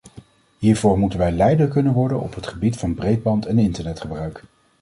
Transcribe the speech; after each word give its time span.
Hiervoor 0.57 0.99
moeten 0.99 1.19
wij 1.19 1.31
leider 1.31 1.67
kunnen 1.67 1.93
worden 1.93 2.21
op 2.21 2.35
het 2.35 2.47
gebied 2.47 2.77
van 2.77 2.93
breedband 2.93 3.45
en 3.45 3.59
internetgebruik. 3.59 4.43